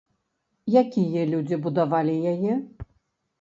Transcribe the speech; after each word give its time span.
Якія 0.81 1.25
людзі 1.33 1.59
будавалі 1.67 2.17
яе? 2.33 2.57